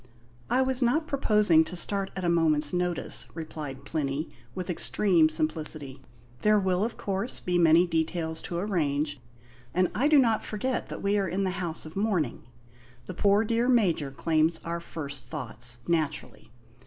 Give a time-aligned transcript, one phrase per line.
[0.49, 6.01] "I was not proposing to start at a moment's notice," replied Plinny, with extreme simplicity.
[6.41, 9.19] "There will, of course, be many details to arrange;
[9.75, 12.47] and I do not forget that we are in the house of mourning.
[13.05, 16.49] The poor dear Major claims our first thoughts, naturally.